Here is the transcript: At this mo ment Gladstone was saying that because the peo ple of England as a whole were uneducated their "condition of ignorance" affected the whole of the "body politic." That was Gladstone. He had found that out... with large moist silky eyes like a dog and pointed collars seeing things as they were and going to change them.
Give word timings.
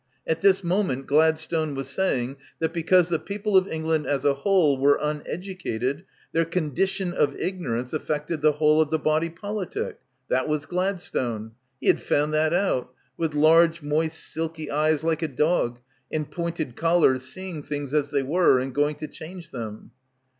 At 0.25 0.41
this 0.41 0.63
mo 0.63 0.81
ment 0.81 1.05
Gladstone 1.05 1.75
was 1.75 1.87
saying 1.87 2.37
that 2.57 2.73
because 2.73 3.09
the 3.09 3.19
peo 3.19 3.37
ple 3.37 3.55
of 3.55 3.67
England 3.67 4.07
as 4.07 4.25
a 4.25 4.33
whole 4.33 4.79
were 4.79 4.97
uneducated 4.99 6.05
their 6.31 6.43
"condition 6.43 7.13
of 7.13 7.35
ignorance" 7.39 7.93
affected 7.93 8.41
the 8.41 8.53
whole 8.53 8.81
of 8.81 8.89
the 8.89 8.97
"body 8.97 9.29
politic." 9.29 9.99
That 10.27 10.47
was 10.47 10.65
Gladstone. 10.65 11.51
He 11.79 11.85
had 11.85 12.01
found 12.01 12.33
that 12.33 12.51
out... 12.51 12.91
with 13.15 13.35
large 13.35 13.83
moist 13.83 14.17
silky 14.25 14.71
eyes 14.71 15.03
like 15.03 15.21
a 15.21 15.27
dog 15.27 15.77
and 16.11 16.31
pointed 16.31 16.75
collars 16.75 17.21
seeing 17.21 17.61
things 17.61 17.93
as 17.93 18.09
they 18.09 18.23
were 18.23 18.57
and 18.59 18.73
going 18.73 18.95
to 18.95 19.07
change 19.07 19.51
them. 19.51 19.91